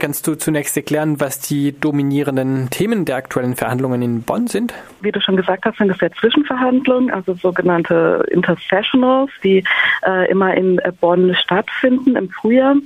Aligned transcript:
Kannst 0.00 0.26
du 0.26 0.34
zunächst 0.34 0.74
erklären, 0.78 1.20
was 1.20 1.40
die 1.40 1.78
dominierenden 1.78 2.70
Themen 2.70 3.04
der 3.04 3.16
aktuellen 3.16 3.54
Verhandlungen 3.54 4.00
in 4.00 4.22
Bonn 4.22 4.46
sind? 4.46 4.72
Wie 5.02 5.12
du 5.12 5.20
schon 5.20 5.36
gesagt 5.36 5.66
hast, 5.66 5.76
sind 5.76 5.90
es 5.90 6.00
ja 6.00 6.10
Zwischenverhandlungen, 6.10 7.10
also 7.10 7.34
sogenannte 7.34 8.24
Intersessionals, 8.30 9.30
die 9.44 9.62
äh, 10.06 10.30
immer 10.30 10.54
in 10.54 10.78
äh, 10.78 10.90
Bonn 10.98 11.34
stattfinden 11.34 12.16
im 12.16 12.30
Frühjahr. 12.30 12.76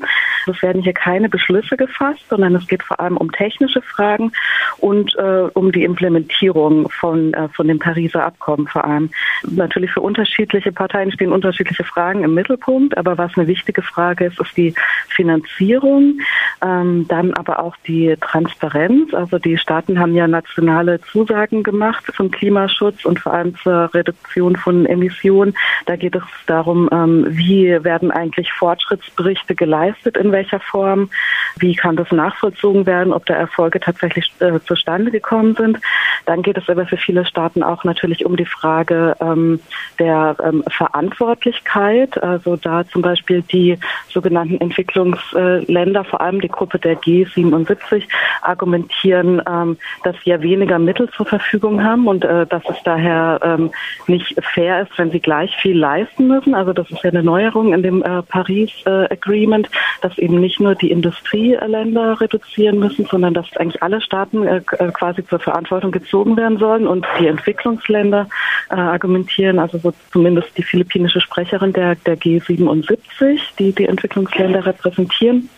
Es 0.48 0.60
werden 0.60 0.82
hier 0.82 0.92
keine 0.92 1.28
Beschlüsse 1.28 1.76
gefasst, 1.76 2.24
sondern 2.28 2.56
es 2.56 2.66
geht 2.66 2.82
vor 2.82 2.98
allem 2.98 3.16
um 3.16 3.30
technische 3.30 3.80
Fragen 3.80 4.32
und 4.78 5.14
äh, 5.16 5.48
um 5.54 5.70
die 5.70 5.84
Implementierung 5.84 6.90
von, 6.90 7.32
äh, 7.32 7.48
von 7.50 7.68
dem 7.68 7.78
Pariser 7.78 8.24
Abkommen 8.24 8.66
vor 8.66 8.84
allem. 8.84 9.10
Natürlich 9.48 9.92
für 9.92 10.00
unterschiedliche 10.00 10.72
Parteien 10.72 11.12
stehen 11.12 11.30
unterschiedliche 11.30 11.84
Fragen 11.84 12.24
im 12.24 12.34
Mittelpunkt, 12.34 12.98
aber 12.98 13.16
was 13.16 13.36
eine 13.36 13.46
wichtige 13.46 13.82
Frage 13.82 14.26
ist, 14.26 14.40
ist 14.40 14.56
die 14.56 14.74
Finanzierung. 15.10 16.18
Ähm, 16.62 17.06
dann 17.08 17.34
aber 17.34 17.58
auch 17.58 17.76
die 17.86 18.16
Transparenz. 18.20 19.12
Also 19.12 19.38
die 19.38 19.58
Staaten 19.58 19.98
haben 19.98 20.14
ja 20.14 20.26
nationale 20.26 21.00
Zusagen 21.00 21.62
gemacht 21.62 22.04
zum 22.16 22.30
Klimaschutz 22.30 23.04
und 23.04 23.20
vor 23.20 23.32
allem 23.32 23.54
zur 23.56 23.92
Reduktion 23.92 24.56
von 24.56 24.86
Emissionen. 24.86 25.54
Da 25.86 25.96
geht 25.96 26.14
es 26.14 26.22
darum, 26.46 26.88
ähm, 26.92 27.26
wie 27.28 27.82
werden 27.84 28.10
eigentlich 28.10 28.52
Fortschrittsberichte 28.52 29.54
geleistet, 29.54 30.16
in 30.16 30.32
welcher 30.32 30.60
Form, 30.60 31.10
wie 31.58 31.74
kann 31.74 31.96
das 31.96 32.10
nachvollzogen 32.12 32.86
werden, 32.86 33.12
ob 33.12 33.26
da 33.26 33.34
Erfolge 33.34 33.80
tatsächlich 33.80 34.32
äh, 34.40 34.58
zustande 34.64 35.10
gekommen 35.10 35.54
sind. 35.54 35.78
Dann 36.26 36.42
geht 36.42 36.56
es 36.56 36.68
aber 36.68 36.86
für 36.86 36.96
viele 36.96 37.26
Staaten 37.26 37.62
auch 37.62 37.84
natürlich 37.84 38.24
um 38.24 38.36
die 38.36 38.46
Frage 38.46 39.16
ähm, 39.20 39.60
der 39.98 40.36
ähm, 40.42 40.64
Verantwortlichkeit. 40.68 42.22
Also 42.22 42.56
da 42.56 42.86
zum 42.88 43.02
Beispiel 43.02 43.42
die 43.42 43.78
sogenannten 44.08 44.60
Entwicklungsländer, 44.60 46.04
vor 46.04 46.20
allem 46.20 46.40
die 46.44 46.48
Gruppe 46.48 46.78
der 46.78 46.96
G77 47.00 48.04
argumentieren, 48.42 49.42
ähm, 49.48 49.76
dass 50.04 50.16
ja 50.24 50.40
weniger 50.42 50.78
Mittel 50.78 51.08
zur 51.10 51.26
Verfügung 51.26 51.82
haben 51.82 52.06
und 52.06 52.24
äh, 52.24 52.46
dass 52.46 52.62
es 52.68 52.76
daher 52.84 53.40
ähm, 53.42 53.70
nicht 54.06 54.36
fair 54.52 54.82
ist, 54.82 54.96
wenn 54.96 55.10
sie 55.10 55.20
gleich 55.20 55.54
viel 55.56 55.78
leisten 55.78 56.28
müssen. 56.28 56.54
Also 56.54 56.72
das 56.72 56.90
ist 56.90 57.02
ja 57.02 57.10
eine 57.10 57.22
Neuerung 57.22 57.72
in 57.72 57.82
dem 57.82 58.02
äh, 58.02 58.22
Paris 58.22 58.70
äh, 58.86 59.12
Agreement, 59.12 59.68
dass 60.02 60.16
eben 60.18 60.40
nicht 60.40 60.60
nur 60.60 60.74
die 60.74 60.90
Industrieländer 60.90 62.20
reduzieren 62.20 62.78
müssen, 62.78 63.06
sondern 63.06 63.34
dass 63.34 63.56
eigentlich 63.56 63.82
alle 63.82 64.00
Staaten 64.00 64.46
äh, 64.46 64.56
äh, 64.56 64.92
quasi 64.92 65.26
zur 65.26 65.38
Verantwortung 65.38 65.90
gezogen 65.90 66.36
werden 66.36 66.58
sollen 66.58 66.86
und 66.86 67.06
die 67.18 67.26
Entwicklungsländer 67.26 68.28
äh, 68.70 68.74
argumentieren, 68.74 69.58
also 69.58 69.78
so 69.78 69.92
zumindest 70.12 70.56
die 70.58 70.62
philippinische 70.62 71.20
Sprecherin 71.20 71.72
der, 71.72 71.94
der 71.94 72.18
G77, 72.18 73.40
die 73.58 73.72
die 73.72 73.86
Entwicklungsländer 73.86 74.66
repräsentieren 74.66 75.48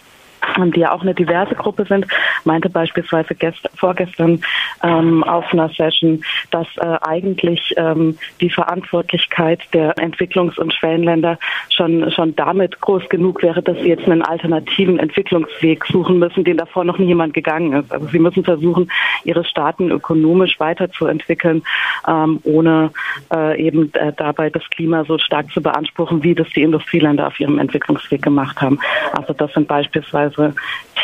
die 0.74 0.80
ja 0.80 0.92
auch 0.92 1.02
eine 1.02 1.14
diverse 1.14 1.54
Gruppe 1.54 1.84
sind, 1.84 2.06
meinte 2.44 2.68
beispielsweise 2.68 3.34
gest 3.34 3.68
vorgestern 3.74 4.40
ähm, 4.82 5.24
auf 5.24 5.44
einer 5.52 5.68
Session, 5.70 6.22
dass 6.50 6.66
äh, 6.76 6.98
eigentlich 7.02 7.74
ähm, 7.76 8.18
die 8.40 8.50
Verantwortlichkeit 8.50 9.60
der 9.72 9.94
Entwicklungs- 9.96 10.58
und 10.58 10.72
Schwellenländer 10.72 11.38
schon, 11.70 12.10
schon 12.10 12.34
damit 12.36 12.80
groß 12.80 13.08
genug 13.08 13.42
wäre, 13.42 13.62
dass 13.62 13.76
sie 13.78 13.88
jetzt 13.88 14.06
einen 14.06 14.22
alternativen 14.22 14.98
Entwicklungsweg 14.98 15.84
suchen 15.86 16.18
müssen, 16.18 16.44
den 16.44 16.56
davor 16.56 16.84
noch 16.84 16.98
nie 16.98 17.06
jemand 17.06 17.34
gegangen 17.34 17.72
ist. 17.72 17.92
Also 17.92 18.06
sie 18.08 18.18
müssen 18.18 18.44
versuchen, 18.44 18.90
ihre 19.24 19.44
Staaten 19.44 19.90
ökonomisch 19.90 20.58
weiterzuentwickeln, 20.60 21.62
ähm, 22.06 22.40
ohne 22.44 22.90
äh, 23.32 23.60
eben 23.60 23.92
äh, 23.94 24.12
dabei 24.16 24.50
das 24.50 24.62
Klima 24.70 25.04
so 25.04 25.18
stark 25.18 25.50
zu 25.52 25.62
beanspruchen, 25.62 26.22
wie 26.22 26.34
das 26.34 26.48
die 26.50 26.62
Industrieländer 26.62 27.26
auf 27.26 27.38
ihrem 27.40 27.58
Entwicklungsweg 27.58 28.22
gemacht 28.22 28.60
haben. 28.60 28.78
Also 29.12 29.32
das 29.32 29.52
sind 29.52 29.68
beispielsweise 29.68 30.35
weitere 30.36 30.52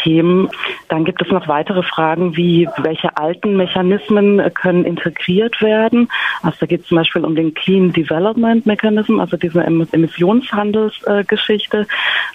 Themen. 0.02 0.48
Dann 0.88 1.04
gibt 1.04 1.20
es 1.22 1.28
noch 1.28 1.46
weitere 1.48 1.82
Fragen 1.82 2.36
wie, 2.36 2.68
welche 2.78 3.16
alten 3.16 3.56
Mechanismen 3.56 4.42
können 4.54 4.84
integriert 4.84 5.60
werden. 5.60 6.08
Also 6.42 6.56
da 6.60 6.66
geht 6.66 6.82
es 6.82 6.88
zum 6.88 6.96
Beispiel 6.96 7.24
um 7.24 7.36
den 7.36 7.54
Clean 7.54 7.92
Development 7.92 8.66
Mechanism, 8.66 9.20
also 9.20 9.36
diese 9.36 9.62
Emissionshandelsgeschichte. 9.62 11.86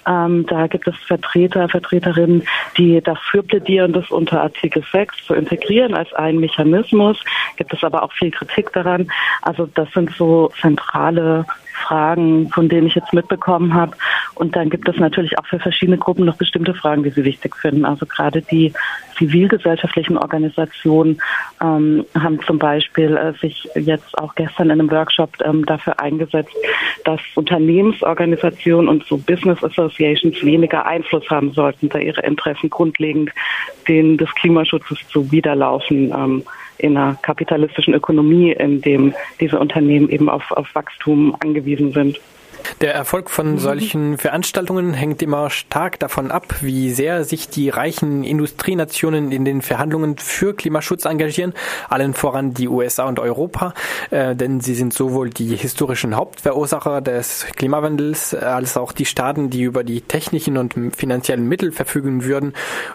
Ähm, 0.07 0.45
da 0.47 0.67
gibt 0.67 0.87
es 0.87 0.95
Vertreter, 1.07 1.67
Vertreterinnen, 1.67 2.43
die 2.77 3.01
dafür 3.01 3.43
plädieren, 3.43 3.91
das 3.91 4.09
unter 4.11 4.41
Artikel 4.41 4.81
6 4.91 5.25
zu 5.25 5.33
integrieren 5.33 5.93
als 5.93 6.13
einen 6.13 6.39
Mechanismus. 6.39 7.21
Gibt 7.57 7.73
es 7.73 7.83
aber 7.83 8.03
auch 8.03 8.13
viel 8.13 8.31
Kritik 8.31 8.71
daran. 8.73 9.11
Also 9.41 9.67
das 9.73 9.91
sind 9.93 10.11
so 10.11 10.51
zentrale 10.61 11.45
Fragen, 11.87 12.49
von 12.49 12.69
denen 12.69 12.87
ich 12.87 12.95
jetzt 12.95 13.13
mitbekommen 13.13 13.73
habe. 13.73 13.95
Und 14.37 14.55
dann 14.55 14.69
gibt 14.69 14.87
es 14.87 14.97
natürlich 14.97 15.37
auch 15.39 15.45
für 15.47 15.59
verschiedene 15.59 15.97
Gruppen 15.97 16.25
noch 16.25 16.37
bestimmte 16.37 16.75
Fragen, 16.75 17.03
die 17.03 17.09
sie 17.09 17.25
wichtig 17.25 17.55
finden. 17.55 17.85
Also 17.85 18.05
gerade 18.05 18.41
die 18.43 18.71
zivilgesellschaftlichen 19.17 20.17
Organisationen 20.17 21.19
ähm, 21.59 22.05
haben 22.13 22.39
zum 22.45 22.59
Beispiel 22.59 23.17
äh, 23.17 23.33
sich 23.39 23.67
jetzt 23.73 24.15
auch 24.17 24.35
gestern 24.35 24.67
in 24.69 24.79
einem 24.79 24.91
Workshop 24.91 25.31
ähm, 25.43 25.65
dafür 25.65 25.99
eingesetzt, 25.99 26.55
dass 27.03 27.19
Unternehmensorganisationen 27.33 28.87
und 28.87 29.05
so 29.05 29.17
Business 29.17 29.63
Associations 29.63 30.43
weniger 30.43 30.85
Einfluss 30.85 31.27
haben 31.31 31.53
sollten, 31.53 31.89
da 31.89 31.97
ihre 31.97 32.21
Interessen 32.21 32.69
grundlegend 32.69 33.31
denen 33.87 34.17
des 34.17 34.33
Klimaschutzes 34.35 34.99
zuwiderlaufen. 35.09 36.13
Ähm, 36.15 36.43
in 36.79 36.95
einer 36.95 37.15
kapitalistischen 37.23 37.95
Ökonomie, 37.95 38.51
in 38.51 38.81
dem 38.81 39.15
diese 39.39 39.57
Unternehmen 39.57 40.09
eben 40.09 40.29
auf, 40.29 40.51
auf 40.51 40.75
Wachstum 40.75 41.35
angewiesen 41.39 41.91
sind. 41.91 42.19
Der 42.81 42.93
Erfolg 42.93 43.29
von 43.29 43.53
mhm. 43.53 43.59
solchen 43.59 44.17
Veranstaltungen 44.17 44.93
hängt 44.93 45.21
immer 45.21 45.49
stark 45.49 45.99
davon 45.99 46.31
ab, 46.31 46.55
wie 46.61 46.91
sehr 46.91 47.23
sich 47.23 47.49
die 47.49 47.69
reichen 47.69 48.23
Industrienationen 48.23 49.31
in 49.31 49.45
den 49.45 49.61
Verhandlungen 49.61 50.17
für 50.17 50.53
Klimaschutz 50.53 51.05
engagieren, 51.05 51.53
allen 51.89 52.13
voran 52.13 52.53
die 52.53 52.67
USA 52.67 53.05
und 53.05 53.19
Europa, 53.19 53.73
äh, 54.11 54.35
denn 54.35 54.59
sie 54.61 54.75
sind 54.75 54.93
sowohl 54.93 55.29
die 55.29 55.55
historischen 55.55 56.15
Hauptverursacher 56.15 57.01
des 57.01 57.45
Klimawandels 57.55 58.33
als 58.33 58.77
auch 58.77 58.91
die 58.91 59.05
Staaten, 59.05 59.49
die 59.49 59.63
über 59.63 59.83
die 59.83 60.01
technischen 60.01 60.57
und 60.57 60.75
finanziellen 60.95 61.47
Mittel 61.47 61.71
verfügen 61.71 62.23
würden, 62.23 62.53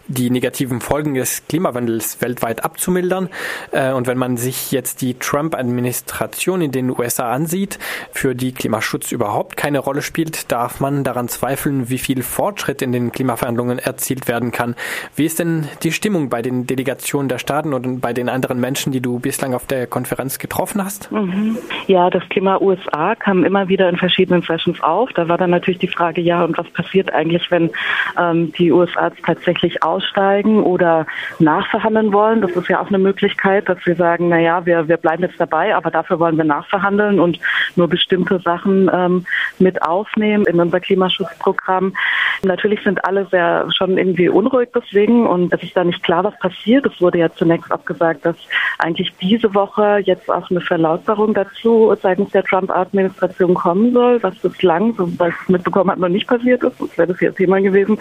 die 0.08 0.30
negativen 0.30 0.80
Folgen 0.80 1.14
des 1.14 1.46
Klimawandels 1.48 2.20
weltweit 2.20 2.64
abzumildern. 2.64 3.28
Äh, 3.70 3.92
und 3.92 4.06
wenn 4.06 4.18
man 4.18 4.36
sich 4.36 4.72
jetzt 4.72 5.00
die 5.00 5.14
Trump-Administration 5.14 6.62
in 6.62 6.72
den 6.72 6.90
USA 6.90 7.32
ansieht, 7.32 7.78
für 8.12 8.34
die 8.34 8.52
Klimaschutz 8.52 9.12
überhaupt 9.12 9.56
keine 9.62 9.78
Rolle 9.78 10.02
spielt, 10.02 10.50
darf 10.50 10.80
man 10.80 11.04
daran 11.04 11.28
zweifeln, 11.28 11.88
wie 11.88 11.98
viel 11.98 12.24
Fortschritt 12.24 12.82
in 12.82 12.90
den 12.90 13.12
Klimaverhandlungen 13.12 13.78
erzielt 13.78 14.26
werden 14.26 14.50
kann. 14.50 14.74
Wie 15.14 15.24
ist 15.24 15.38
denn 15.38 15.68
die 15.84 15.92
Stimmung 15.92 16.28
bei 16.30 16.42
den 16.42 16.66
Delegationen 16.66 17.28
der 17.28 17.38
Staaten 17.38 17.72
und 17.72 18.00
bei 18.00 18.12
den 18.12 18.28
anderen 18.28 18.58
Menschen, 18.58 18.90
die 18.90 19.00
du 19.00 19.20
bislang 19.20 19.54
auf 19.54 19.64
der 19.68 19.86
Konferenz 19.86 20.40
getroffen 20.40 20.84
hast? 20.84 21.12
Mhm. 21.12 21.58
Ja, 21.86 22.10
das 22.10 22.24
Thema 22.30 22.60
USA 22.60 23.14
kam 23.14 23.44
immer 23.44 23.68
wieder 23.68 23.88
in 23.88 23.98
verschiedenen 23.98 24.42
Sessions 24.42 24.82
auf. 24.82 25.12
Da 25.12 25.28
war 25.28 25.38
dann 25.38 25.50
natürlich 25.50 25.78
die 25.78 25.86
Frage, 25.86 26.20
ja, 26.20 26.42
und 26.42 26.58
was 26.58 26.68
passiert 26.70 27.14
eigentlich, 27.14 27.48
wenn 27.52 27.70
ähm, 28.18 28.52
die 28.58 28.72
USA 28.72 29.10
tatsächlich 29.24 29.84
aussteigen 29.84 30.64
oder 30.64 31.06
nachverhandeln 31.38 32.12
wollen? 32.12 32.40
Das 32.40 32.50
ist 32.50 32.66
ja 32.66 32.80
auch 32.80 32.88
eine 32.88 32.98
Möglichkeit, 32.98 33.68
dass 33.68 33.78
wir 33.86 33.94
sagen, 33.94 34.28
na 34.28 34.40
ja, 34.40 34.66
wir, 34.66 34.88
wir 34.88 34.96
bleiben 34.96 35.22
jetzt 35.22 35.38
dabei, 35.38 35.76
aber 35.76 35.92
dafür 35.92 36.18
wollen 36.18 36.36
wir 36.36 36.44
nachverhandeln 36.44 37.20
und 37.20 37.38
nur 37.76 37.86
bestimmte 37.86 38.40
Sachen 38.40 38.90
ähm, 38.92 39.24
mit 39.60 39.82
aufnehmen 39.82 40.44
in 40.46 40.60
unser 40.60 40.80
Klimaschutzprogramm. 40.80 41.94
Natürlich 42.42 42.82
sind 42.82 43.04
alle 43.04 43.26
sehr 43.26 43.66
schon 43.76 43.98
irgendwie 43.98 44.28
unruhig 44.28 44.70
deswegen 44.74 45.26
und 45.26 45.52
es 45.52 45.62
ist 45.62 45.76
da 45.76 45.84
nicht 45.84 46.02
klar, 46.02 46.24
was 46.24 46.38
passiert. 46.38 46.86
Es 46.86 47.00
wurde 47.00 47.18
ja 47.18 47.32
zunächst 47.32 47.70
auch 47.72 47.84
gesagt, 47.84 48.24
dass 48.24 48.36
eigentlich 48.78 49.12
diese 49.20 49.54
Woche 49.54 49.98
jetzt 50.04 50.30
auch 50.30 50.50
eine 50.50 50.60
Verlautbarung 50.60 51.34
dazu 51.34 51.94
seitens 52.02 52.30
der 52.30 52.44
Trump-Administration 52.44 53.54
kommen 53.54 53.92
soll, 53.92 54.22
was 54.22 54.34
bislang, 54.36 54.94
so 54.96 55.08
was 55.18 55.32
ich 55.42 55.48
mitbekommen 55.48 55.90
habe, 55.90 56.00
noch 56.00 56.08
nicht 56.08 56.26
passiert 56.26 56.62
ist. 56.62 56.80
Das 56.80 56.98
wäre 56.98 57.08
das 57.08 57.18
hier 57.18 57.34
Thema 57.34 57.60
gewesen. 57.60 57.98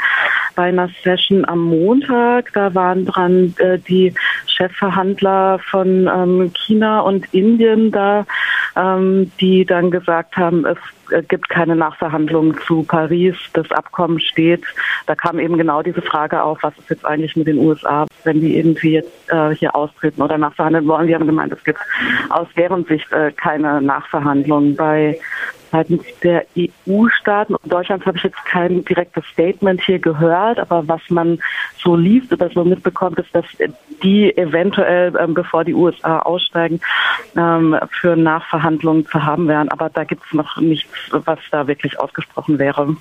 Bei 0.56 0.64
einer 0.64 0.90
Session 1.04 1.46
am 1.48 1.60
Montag, 1.60 2.52
da 2.54 2.74
waren 2.74 3.06
dran 3.06 3.54
äh, 3.58 3.78
die 3.80 4.14
Chefverhandler 4.47 5.59
von 5.59 6.09
ähm, 6.14 6.52
China 6.66 7.02
und 7.02 7.34
Indien 7.34 7.92
da, 7.92 8.26
ähm, 8.76 9.32
die 9.40 9.66
dann 9.66 9.92
gesagt 9.92 10.38
haben, 10.38 10.66
es 10.66 10.78
gibt 11.28 11.49
keine 11.49 11.75
Nachverhandlungen 11.75 12.58
zu 12.66 12.84
Paris. 12.84 13.35
Das 13.53 13.72
Abkommen 13.72 14.19
steht. 14.19 14.63
Da 15.08 15.16
kam 15.16 15.40
eben 15.40 15.58
genau 15.58 15.81
diese 15.81 16.02
Frage 16.02 16.41
auf, 16.41 16.59
was 16.61 16.78
ist 16.78 16.90
jetzt 16.90 17.05
eigentlich 17.05 17.35
mit 17.35 17.47
den 17.47 17.58
USA, 17.58 18.05
wenn 18.23 18.40
die 18.41 18.58
irgendwie 18.58 18.93
jetzt 18.93 19.29
äh, 19.29 19.55
hier 19.55 19.75
austreten 19.75 20.22
oder 20.22 20.37
nachverhandeln 20.37 20.87
wollen. 20.87 21.08
Die 21.08 21.16
haben 21.16 21.28
gemeint, 21.28 21.53
es 21.53 21.63
gibt 21.63 21.79
aus 22.29 22.47
deren 22.55 22.85
Sicht 22.85 23.11
äh, 23.11 23.31
keine 23.31 23.81
Nachverhandlungen. 23.81 24.75
Bei 24.75 25.19
seitens 25.72 26.03
der 26.23 26.46
EU-Staaten. 26.58 27.56
Deutschlands 27.64 28.06
habe 28.06 28.18
ich 28.18 28.23
jetzt 28.23 28.44
kein 28.46 28.84
direktes 28.85 29.26
Statement 29.28 29.82
hier 29.82 30.00
gehört, 30.00 30.59
aber 30.59 30.88
was 30.88 31.02
man 31.09 31.40
so 31.82 31.96
liest 31.96 32.32
oder 32.34 32.50
so 32.50 32.64
mitbekommt, 32.64 33.20
ist, 33.20 33.34
dass 33.34 33.46
die 34.03 34.35
eventuell, 34.38 35.14
ähm, 35.20 35.34
bevor 35.34 35.64
die 35.64 35.73
USA 35.73 36.20
aussteigen, 36.20 36.82
ähm, 37.35 37.78
für 37.90 38.16
Nachverhandlungen 38.16 39.06
zu 39.08 39.23
haben 39.23 39.47
wären. 39.47 39.70
Aber 39.70 39.90
da 39.90 40.03
gibt 40.03 40.26
es 40.26 40.34
noch 40.34 40.58
nichts, 40.58 40.91
was 41.12 41.40
da 41.52 41.68
wirklich 41.68 42.00
ausgesprochen 42.00 42.59
wäre. 42.59 42.96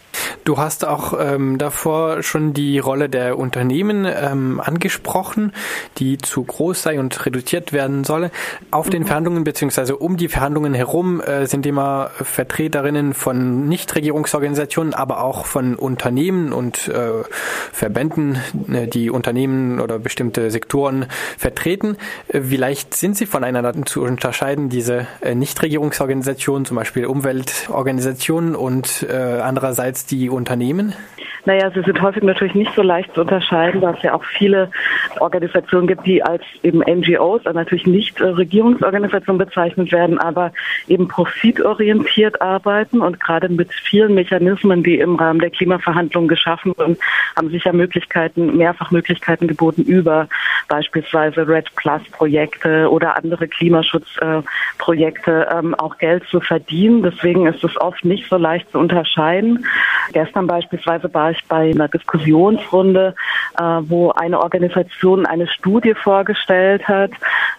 Du 0.51 0.59
hast 0.59 0.85
auch 0.85 1.15
ähm, 1.17 1.59
davor 1.59 2.25
schon 2.25 2.55
die 2.55 2.81
Rolle 2.81 3.09
der 3.09 3.39
Unternehmen 3.39 4.05
ähm, 4.05 4.61
angesprochen, 4.61 5.53
die 5.99 6.19
zu 6.19 6.43
groß 6.43 6.83
sei 6.83 6.99
und 6.99 7.25
reduziert 7.25 7.73
werden 7.73 8.03
solle. 8.03 8.33
Auf 8.73 8.87
mhm. 8.87 8.91
den 8.91 9.05
Verhandlungen 9.07 9.45
beziehungsweise 9.45 9.97
um 9.97 10.17
die 10.17 10.27
Verhandlungen 10.27 10.75
herum 10.75 11.21
äh, 11.21 11.47
sind 11.47 11.67
immer 11.67 12.11
Vertreterinnen 12.21 13.15
von 13.15 13.69
Nichtregierungsorganisationen, 13.69 14.93
aber 14.93 15.23
auch 15.23 15.47
von 15.47 15.77
Unternehmen 15.77 16.53
und 16.53 16.89
äh, 16.89 17.23
Verbänden, 17.71 18.37
äh, 18.73 18.89
die 18.89 19.09
Unternehmen 19.09 19.79
oder 19.79 20.01
bestimmte 20.01 20.51
Sektoren 20.51 21.07
vertreten. 21.39 21.97
Äh, 22.27 22.41
wie 22.43 22.57
leicht 22.57 22.95
sind 22.95 23.17
sie 23.17 23.27
voneinander 23.27 23.73
zu 23.87 24.03
unterscheiden, 24.03 24.69
diese 24.69 25.07
äh, 25.21 25.37
Nichtregierungsorganisationen, 25.37 26.65
zum 26.65 26.77
Beispiel 26.77 27.07
Umweltorganisationen 27.07 28.57
und 28.57 29.07
äh, 29.09 29.15
andererseits 29.15 30.07
die 30.07 30.29
Unternehmen? 30.29 30.40
Unternehmen? 30.41 30.95
Naja, 31.45 31.71
sie 31.71 31.83
sind 31.83 32.01
häufig 32.03 32.23
natürlich 32.23 32.55
nicht 32.55 32.75
so 32.75 32.83
leicht 32.83 33.15
zu 33.15 33.23
unterscheiden, 33.23 33.81
da 33.81 33.93
es 33.93 34.03
ja 34.03 34.15
auch 34.15 34.25
viele 34.25 34.71
Organisationen 35.19 35.87
gibt, 35.87 36.07
die 36.07 36.23
als 36.23 36.43
eben 36.63 36.81
NGOs, 36.81 37.47
also 37.47 37.59
natürlich 37.59 37.87
nicht 37.87 38.21
äh, 38.21 38.25
Regierungsorganisationen 38.25 39.39
bezeichnet 39.39 39.93
werden, 39.93 40.19
aber 40.19 40.53
eben 40.89 41.09
profitorientiert 41.09 42.41
arbeiten 42.41 43.01
und 43.01 43.21
gerade 43.21 43.49
mit 43.49 43.73
vielen 43.73 44.15
Mechanismen, 44.15 44.83
die 44.83 44.99
im 44.99 45.17
Rahmen 45.17 45.41
der 45.41 45.51
Klimaverhandlungen 45.51 46.29
geschaffen 46.29 46.73
wurden, 46.77 46.97
haben 47.37 47.51
sich 47.51 47.65
ja 47.65 47.73
Möglichkeiten, 47.73 48.57
mehrfach 48.57 48.91
Möglichkeiten 48.91 49.49
geboten 49.49 49.83
über 49.83 50.29
beispielsweise 50.69 51.49
Red 51.49 51.75
Plus 51.77 52.03
Projekte 52.13 52.91
oder 52.91 53.17
andere 53.17 53.49
Klimaschutzprojekte 53.49 55.49
ähm, 55.53 55.75
auch 55.75 55.99
Geld 55.99 56.25
zu 56.31 56.41
verdienen. 56.41 57.03
Deswegen 57.03 57.47
ist 57.47 57.65
es 57.65 57.77
oft 57.81 58.05
nicht 58.05 58.29
so 58.29 58.37
leicht 58.37 58.71
zu 58.71 58.79
unterscheiden. 58.79 59.67
Gestern 60.13 60.47
beispielsweise 60.47 61.13
war 61.13 61.30
ich 61.31 61.45
bei 61.49 61.71
einer 61.71 61.89
Diskussionsrunde, 61.89 63.15
äh, 63.59 63.63
wo 63.63 64.11
eine 64.11 64.41
Organisation 64.41 65.27
eine 65.27 65.47
Studie 65.49 65.95
vorgestellt 65.95 66.87
hat, 66.89 67.11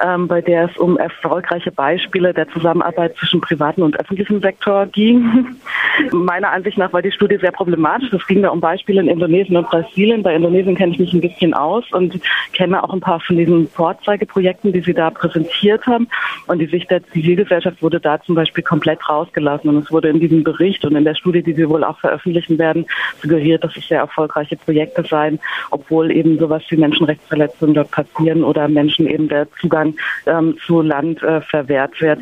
ähm, 0.04 0.28
bei 0.28 0.42
der 0.42 0.70
es 0.70 0.78
um 0.78 0.98
erfolgreiche 0.98 1.72
Beispiele 1.72 2.34
der 2.34 2.48
Zusammenarbeit 2.50 3.16
zwischen 3.18 3.42
privaten 3.42 3.84
und 3.84 4.00
öffentlichen 4.00 4.42
Sektor 4.42 4.86
ging. 4.88 5.56
Meiner 6.12 6.52
Ansicht 6.52 6.78
nach 6.78 6.94
war 6.94 7.02
die 7.02 7.12
Studie 7.12 7.38
sehr 7.38 7.52
problematisch. 7.52 8.12
Es 8.14 8.26
ging 8.28 8.42
da 8.42 8.50
um 8.50 8.62
Beispiele 8.62 9.02
in 9.02 9.08
Indonesien 9.08 9.58
und 9.58 9.68
Brasilien. 9.68 10.24
Bei 10.24 10.36
Indonesien 10.36 10.76
kenne 10.76 10.94
ich 10.94 11.00
mich 11.00 11.14
ein 11.14 11.22
bisschen 11.22 11.54
aus 11.54 11.84
und 11.92 12.20
kenne 12.54 12.84
auch 12.84 12.94
ein 12.94 13.00
paar 13.00 13.20
von 13.20 13.38
diesen 13.38 13.68
Vorzeigeprojekten, 13.68 14.74
die 14.74 14.82
sie 14.82 14.94
da 14.94 15.10
präsentiert 15.10 15.86
haben. 15.88 16.08
Und 16.48 16.60
die 16.60 16.68
Sicht 16.68 16.90
der 16.90 17.06
Zivilgesellschaft 17.08 17.82
wurde 17.82 18.00
da 18.00 18.22
zum 18.22 18.36
Beispiel 18.36 18.64
komplett 18.64 19.08
rausgelassen. 19.08 19.70
Und 19.70 19.84
es 19.84 19.92
wurde 19.92 20.10
in 20.10 20.20
diesem 20.20 20.44
Bericht 20.44 20.84
und 20.86 20.96
in 20.96 21.04
der 21.04 21.16
Studie, 21.16 21.44
die 21.44 21.54
sie 21.54 21.68
wohl 21.70 21.84
auch 21.84 22.00
veröffentlichen 22.00 22.58
werden, 22.58 22.86
suggeriert, 23.22 23.61
dass 23.64 23.76
es 23.78 23.88
sehr 23.88 24.00
erfolgreiche 24.00 24.58
Projekte 24.58 25.04
seien, 25.04 25.40
obwohl 25.70 26.12
eben 26.12 26.38
sowas 26.40 26.64
wie 26.70 26.78
Menschenrechtsverletzungen 26.78 27.76
dort 27.76 27.92
passieren 27.92 28.44
oder 28.44 28.68
Menschen 28.68 29.08
eben 29.08 29.28
der 29.28 29.48
Zugang 29.60 29.96
ähm, 30.26 30.58
zu 30.66 30.82
Land 30.82 31.22
äh, 31.24 31.42
verwehrt 31.42 32.00
wird. 32.02 32.20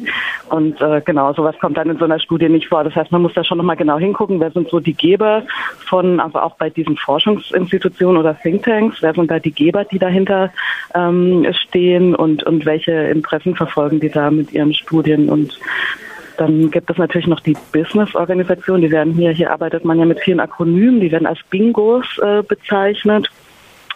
Und 0.50 0.82
äh, 0.82 1.02
genau, 1.06 1.34
sowas 1.34 1.56
kommt 1.60 1.78
dann 1.78 1.90
in 1.90 1.98
so 1.98 2.06
einer 2.06 2.20
Studie 2.20 2.50
nicht 2.50 2.68
vor. 2.68 2.84
Das 2.84 2.96
heißt, 2.96 3.12
man 3.12 3.22
muss 3.22 3.34
da 3.34 3.44
schon 3.44 3.58
nochmal 3.58 3.78
genau 3.78 3.98
hingucken, 3.98 4.40
wer 4.40 4.52
sind 4.52 4.70
so 4.70 4.80
die 4.80 4.94
Geber 4.94 5.44
von, 5.88 6.20
also 6.20 6.40
auch 6.40 6.56
bei 6.56 6.70
diesen 6.70 6.98
Forschungsinstitutionen 6.98 8.18
oder 8.18 8.38
Thinktanks, 8.40 9.02
wer 9.02 9.14
sind 9.14 9.30
da 9.30 9.40
die 9.40 9.52
Geber, 9.52 9.86
die 9.86 10.00
dahinter 10.00 10.52
ähm, 10.96 11.46
stehen 11.52 12.16
und, 12.16 12.44
und 12.44 12.66
welche 12.66 12.92
Interessen 12.92 13.56
verfolgen 13.56 14.00
die 14.00 14.10
da 14.10 14.32
mit 14.32 14.52
ihren 14.54 14.74
Studien 14.74 15.30
und 15.30 15.60
dann 16.40 16.72
gibt 16.72 16.90
es 16.90 16.98
natürlich 16.98 17.28
noch 17.28 17.42
die 17.42 17.58
Business-Organisation, 17.74 18.82
die 18.82 18.92
werden 18.92 19.14
hier, 19.14 19.32
hier 19.32 19.52
arbeitet 19.52 19.84
man 19.84 20.00
ja 20.00 20.06
mit 20.06 20.22
vielen 20.22 20.40
Akronymen, 20.40 21.02
die 21.02 21.12
werden 21.12 21.28
als 21.28 21.40
Bingos 21.50 22.06
äh, 22.20 22.44
bezeichnet. 22.44 23.30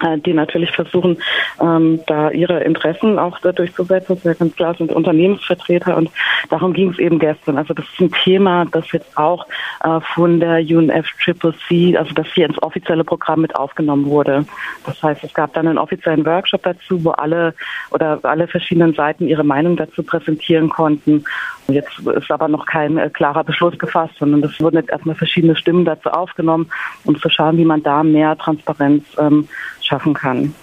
Äh, 0.04 0.18
die 0.20 0.34
natürlich 0.34 0.72
versuchen, 0.72 1.18
ähm, 1.62 2.00
da 2.08 2.32
ihre 2.32 2.64
Interessen 2.64 3.20
auch 3.20 3.40
da 3.40 3.52
durchzusetzen. 3.52 4.16
Das 4.16 4.18
ist 4.18 4.26
ja 4.26 4.34
ganz 4.34 4.56
klar, 4.56 4.76
sind 4.76 4.92
Unternehmensvertreter 4.92 5.96
und 5.96 6.10
darum 6.50 6.74
ging 6.74 6.90
es 6.90 7.00
eben 7.00 7.20
gestern. 7.20 7.58
Also 7.58 7.74
das 7.74 7.86
ist 7.86 8.00
ein 8.00 8.12
Thema, 8.12 8.66
das 8.66 8.92
jetzt 8.92 9.18
auch 9.18 9.46
äh, 9.84 10.00
von 10.14 10.40
der 10.40 10.60
UNFCCC, 10.60 11.96
also 11.98 12.14
das 12.16 12.28
hier 12.34 12.48
ins 12.48 12.62
offizielle 12.62 13.04
Programm 13.04 13.42
mit 13.42 13.56
aufgenommen 13.56 14.06
wurde. 14.06 14.46
Das 14.86 15.02
heißt, 15.02 15.24
es 15.24 15.34
gab 15.34 15.54
dann 15.54 15.68
einen 15.68 15.78
offiziellen 15.78 16.26
Workshop 16.26 16.64
dazu, 16.64 17.04
wo 17.04 17.12
alle 17.12 17.54
oder 17.92 18.20
alle 18.24 18.48
verschiedenen 18.48 18.94
Seiten 18.94 19.28
ihre 19.28 19.44
Meinung 19.44 19.78
dazu 19.78 20.04
präsentieren 20.04 20.70
konnten. 20.70 21.24
Jetzt 21.68 22.00
ist 22.00 22.32
aber 22.32 22.48
noch 22.48 22.66
kein 22.66 22.98
äh, 22.98 23.10
klarer 23.10 23.44
Beschluss 23.44 23.78
gefasst, 23.78 24.16
sondern 24.20 24.44
es 24.44 24.60
wurden 24.60 24.78
jetzt 24.78 24.90
erstmal 24.90 25.16
verschiedene 25.16 25.56
Stimmen 25.56 25.86
dazu 25.86 26.10
aufgenommen, 26.10 26.70
um 27.06 27.18
zu 27.18 27.30
schauen, 27.30 27.58
wie 27.58 27.66
man 27.66 27.84
da 27.84 28.04
mehr 28.04 28.38
Transparenz 28.38 29.06
ähm, 29.18 29.48
schaffen 29.82 30.14
kann. 30.14 30.52